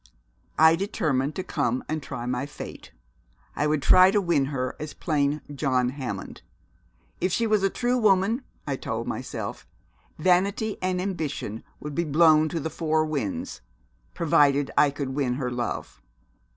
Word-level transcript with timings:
I 0.57 0.75
determined 0.75 1.35
to 1.35 1.43
come 1.43 1.83
and 1.87 2.01
try 2.01 2.25
my 2.25 2.47
fate. 2.47 2.91
I 3.55 3.67
would 3.67 3.83
try 3.83 4.09
to 4.09 4.19
win 4.19 4.45
her 4.45 4.75
as 4.79 4.95
plain 4.95 5.41
John 5.53 5.89
Hammond. 5.89 6.41
If 7.19 7.31
she 7.31 7.45
was 7.45 7.61
a 7.61 7.69
true 7.69 7.99
woman, 7.99 8.43
I 8.65 8.77
told 8.77 9.05
myself, 9.07 9.67
vanity 10.17 10.77
and 10.81 10.99
ambition 10.99 11.63
would 11.79 11.93
be 11.93 12.03
blown 12.03 12.49
to 12.49 12.59
the 12.59 12.71
four 12.71 13.05
winds, 13.05 13.61
provided 14.15 14.71
I 14.75 14.89
could 14.89 15.09
win 15.09 15.35
her 15.35 15.51
love. 15.51 16.01